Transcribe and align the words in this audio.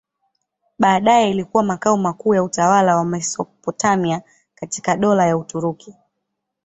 Baadaye 0.79 1.29
ilikuwa 1.31 1.63
makao 1.63 1.97
makuu 1.97 2.33
ya 2.33 2.43
utawala 2.43 2.95
wa 2.97 3.05
Mesopotamia 3.05 4.21
katika 4.55 4.97
Dola 4.97 5.25
la 5.25 5.37
Uturuki. 5.37 5.95